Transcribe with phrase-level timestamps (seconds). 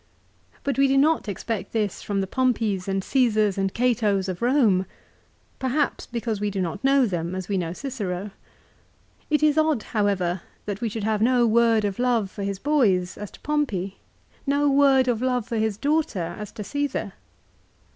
[0.63, 4.87] But we do not expect this from the Pompeys and Caesars and Catos of Borne,
[5.59, 8.31] perhaps because we do not know them as we know Cicero.
[9.29, 13.15] It is odd, however, that we should have no word of love for his boys,
[13.15, 13.99] as to Pompey;
[14.47, 17.11] no word of love for his daughter, as to Csesar.